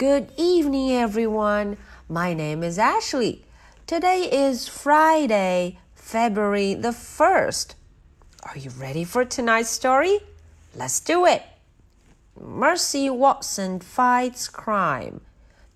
[0.00, 1.76] Good evening, everyone.
[2.08, 3.44] My name is Ashley.
[3.86, 7.74] Today is Friday, February the 1st.
[8.44, 10.20] Are you ready for tonight's story?
[10.74, 11.42] Let's do it.
[12.40, 15.20] Mercy Watson Fights Crime,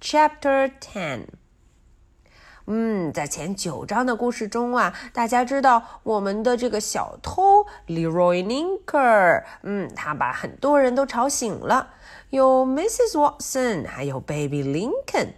[0.00, 1.38] Chapter 10.
[2.72, 11.94] 嗯，在前九章的故事中啊，大家知道我们的这个小偷 Leroy Linker，嗯，他把很多人都吵醒了，
[12.30, 13.14] 有 Mrs.
[13.14, 15.30] Watson，还有 Baby Lincoln。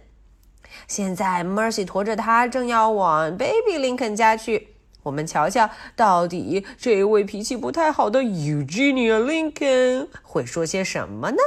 [0.87, 11.37] 现在 Mercy 驮着他正要往 Baby Lincoln 家去，我们瞧瞧到底这位脾气不太好的 Eugenia Lincoln 会说些什么呢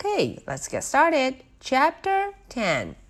[0.00, 1.34] ？Okay，let's get started.
[1.60, 3.01] Chapter Ten.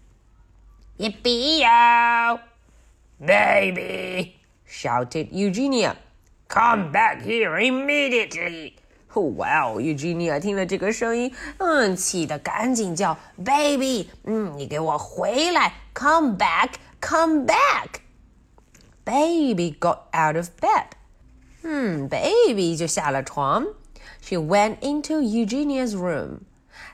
[1.02, 2.40] Yippee-yo!
[3.20, 4.36] Baby!
[4.66, 5.96] shouted Eugenia.
[6.48, 8.74] Come back here immediately!
[9.14, 18.02] Wow, Eugenia 听了这个声音，嗯，气得赶紧叫 Baby，嗯，你给我回来，Come back, come back.
[19.04, 20.90] Baby got out of bed.
[21.64, 23.66] 嗯，Baby 就下了床。
[24.22, 26.42] She went into Eugenia's room.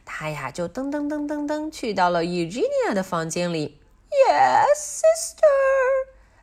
[0.05, 3.79] 她呀就噔噔噔噔噔去到了 Eugenia 的房间里。
[4.27, 5.47] Yes, sister,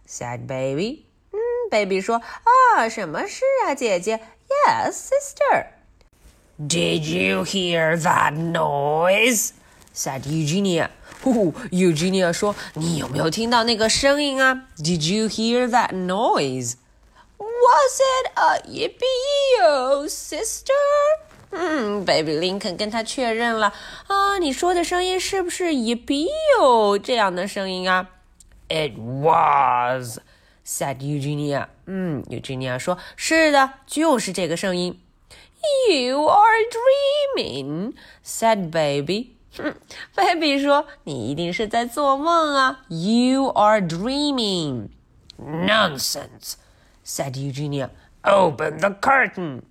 [0.07, 1.07] said baby.
[1.33, 1.39] 嗯，
[1.71, 4.21] baby 说啊，什么事啊，姐姐？
[4.67, 5.67] Yes, sister.
[6.59, 9.53] Did you hear that noise?
[9.95, 10.91] said Eugenia.
[11.23, 14.67] 呼，Eugenia 说，你有没有听到那个声音啊？
[14.79, 16.75] Did you hear that noise?
[17.39, 20.73] Was it a yippee sister?
[21.51, 23.73] 嗯，Baby Lincoln 跟他确认了
[24.07, 26.29] 啊，你说的声音是不是 yippee
[27.03, 28.09] 这样的声音啊？
[28.69, 30.21] It was
[30.65, 31.67] said Eugenia。
[31.87, 35.01] 嗯，Eugenia 说是的，就是这个声音。
[35.91, 36.59] You are
[37.37, 39.33] dreaming, said Baby。
[39.57, 39.75] 哼，
[40.15, 42.83] Baby 说你一定是在做梦啊。
[42.89, 44.91] You are dreaming.
[45.37, 46.55] Nonsense,
[47.05, 47.91] said Eugenia.
[48.23, 49.63] Open the curtain.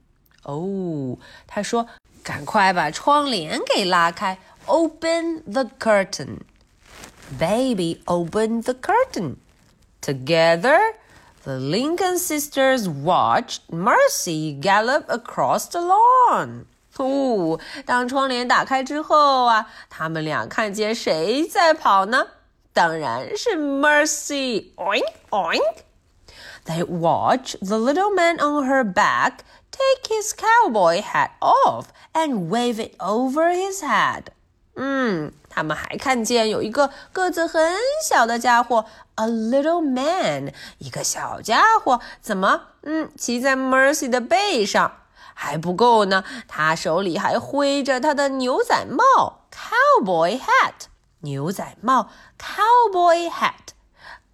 [0.44, 6.40] 哦，他说：“赶快把窗帘给拉开，Open the curtain."
[7.38, 9.36] Baby opened the curtain.
[10.02, 10.80] Together,
[11.44, 16.66] the Lincoln sisters watched Mercy gallop across the lawn.
[16.98, 22.28] 哦，当窗帘打开之后啊，他们俩看见谁在跑呢？
[22.74, 24.74] 当然是 Mercy.
[24.76, 25.84] Oink oink.
[26.66, 29.40] They watched the little man on her back
[29.74, 34.26] take his cowboy hat off and wave it over his head.
[34.76, 37.76] 嗯，他们还看见有一个个子很
[38.08, 38.86] 小的家伙，
[39.16, 44.94] a little man，一个小家伙，怎么，嗯，骑在 Mercy 的背上，
[45.34, 50.88] 还不够呢，他手里还挥着他的牛仔帽，cowboy hat，
[51.22, 53.74] 牛仔帽，cowboy hat。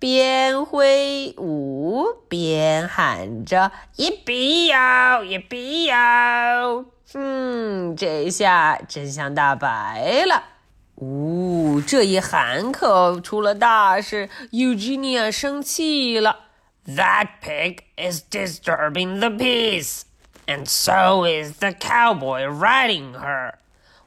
[0.01, 10.43] 边挥舞边喊着“一比哟，一比哟”，嗯，这下真相大白了。
[10.97, 16.47] 呜，这一喊可出了大事，Eugenia 生气了。
[16.87, 20.05] That pig is disturbing the peace,
[20.47, 23.53] and so is the cowboy riding her.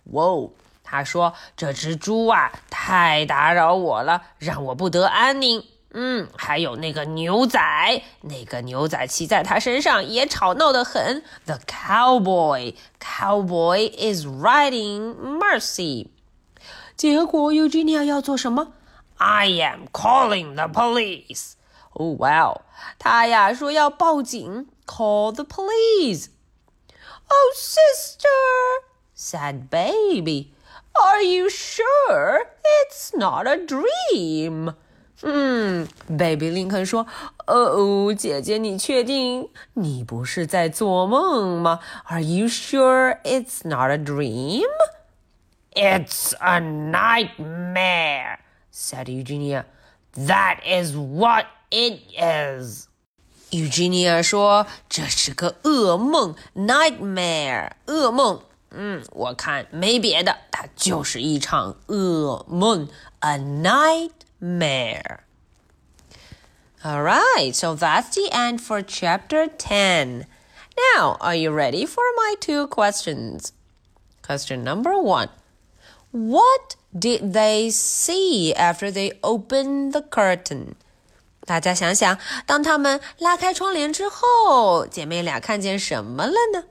[0.05, 0.49] 哇，
[0.83, 5.63] 他说这只猪啊，太打扰我了，让我不得安宁。
[5.92, 7.58] 嗯，还有那个牛仔，
[8.22, 11.22] 那个牛仔骑在他身上也吵闹得很。
[11.46, 16.08] The cowboy, cowboy is riding Mercy。
[16.96, 18.72] 结果 Eugenia 要做什么？
[19.16, 21.52] I am calling the police。
[21.94, 22.60] 哦，Wow，
[22.98, 28.28] 他呀说要报警，call the police。Oh, sister,
[29.16, 30.52] said baby,
[30.94, 34.74] are you sure it's not a dream?
[35.22, 41.80] 嗯，Baby 林肯说：“哦，姐姐，你确定你不是在做梦吗？
[42.04, 44.68] Are you sure it's not a dream?
[45.72, 48.38] It's a nightmare,”
[48.72, 49.64] said Eugenia.
[50.14, 52.86] That is what it is.
[53.50, 58.42] Eugenia 说：“这是个噩梦，nightmare，噩梦。
[58.72, 62.88] 嗯，我看没别的，它就是一场噩梦，
[63.20, 64.10] a night。”
[64.40, 65.24] mare.
[66.84, 70.26] All right, so that's the end for chapter 10.
[70.94, 73.50] Now, are you ready for my two questions?
[74.24, 75.30] Question number one
[76.12, 80.76] What did they see after they opened the curtain?
[81.44, 82.16] 大家想想，
[82.46, 86.66] 当他们拉开窗帘之后，姐妹俩看见什么了呢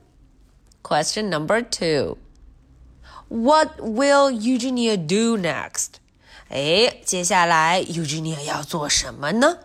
[0.82, 2.18] ？Question number two
[3.28, 5.98] What will Eugenia do next?
[6.48, 9.58] 哎，接下来 Eugenia 要做什么呢？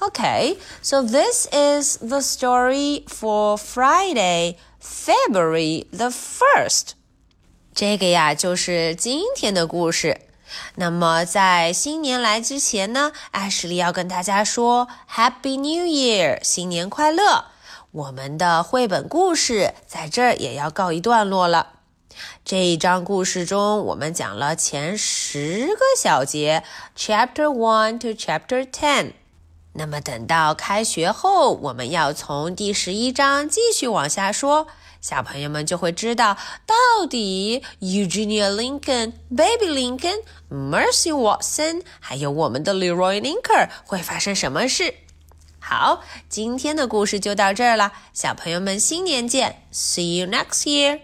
[0.00, 6.90] Okay, so this is the story for Friday, February the first.
[7.74, 10.20] 这个呀，就是今天的故事。
[10.74, 17.46] 那么在新年来之前呢，艾什莉要跟大家说 Happy New Year，新年快乐！
[17.97, 21.79] 我们的绘本故事在这儿也要告一段落了。
[22.45, 26.63] 这一章故事中，我们讲了前十个小节
[26.95, 29.13] ，Chapter One to Chapter Ten。
[29.73, 34.67] 那么等到开学后，我们要从第十一章继续往下说。
[35.01, 40.21] 小朋友们就会知道，到底 Eugenia Lincoln、Baby Lincoln、
[40.51, 44.93] Mercy Watson，还有我们的 Leroy Linker 会发生什么事。
[45.69, 51.01] 好，今天的故事就到这儿了，小朋友们新年见！See you next year.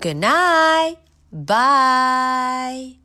[0.00, 0.96] Good night.
[1.30, 3.01] Bye.